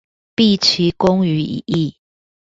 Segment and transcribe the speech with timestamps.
[0.35, 1.97] 畢其功於一役